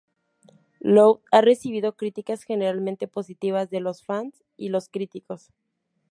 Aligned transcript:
Loud 0.79 1.19
ha 1.31 1.41
recibido 1.41 1.93
críticas 1.95 2.41
generalmente 2.41 3.07
positivas 3.07 3.69
de 3.69 3.81
los 3.81 4.03
fanes 4.03 4.43
y 4.57 4.69
los 4.69 4.89
críticos. 4.89 5.53